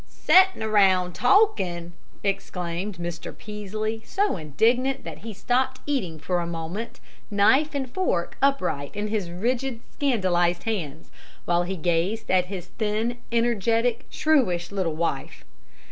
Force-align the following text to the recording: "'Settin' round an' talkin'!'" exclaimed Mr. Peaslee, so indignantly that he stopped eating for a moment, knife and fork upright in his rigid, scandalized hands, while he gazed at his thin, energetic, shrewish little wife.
"'Settin' 0.07 0.63
round 0.65 1.09
an' 1.09 1.13
talkin'!'" 1.13 1.93
exclaimed 2.23 2.97
Mr. 2.97 3.37
Peaslee, 3.37 4.01
so 4.03 4.35
indignantly 4.35 5.03
that 5.03 5.19
he 5.19 5.31
stopped 5.31 5.79
eating 5.85 6.17
for 6.17 6.39
a 6.39 6.47
moment, 6.47 6.99
knife 7.29 7.75
and 7.75 7.87
fork 7.93 8.35
upright 8.41 8.89
in 8.95 9.09
his 9.09 9.29
rigid, 9.29 9.79
scandalized 9.93 10.63
hands, 10.63 11.11
while 11.45 11.61
he 11.61 11.75
gazed 11.77 12.31
at 12.31 12.45
his 12.47 12.65
thin, 12.79 13.19
energetic, 13.31 14.07
shrewish 14.09 14.71
little 14.71 14.95
wife. 14.95 15.45